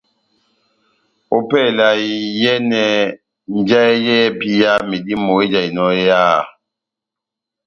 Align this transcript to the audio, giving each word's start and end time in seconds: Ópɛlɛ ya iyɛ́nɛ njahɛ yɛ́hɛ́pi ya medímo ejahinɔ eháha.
Ópɛlɛ 1.35 1.85
ya 1.95 1.99
iyɛ́nɛ 2.15 2.83
njahɛ 3.57 3.93
yɛ́hɛ́pi 4.05 4.47
ya 4.61 4.71
medímo 4.89 5.31
ejahinɔ 5.43 5.85
eháha. 5.99 6.39